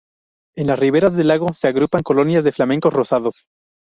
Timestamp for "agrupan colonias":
1.67-2.43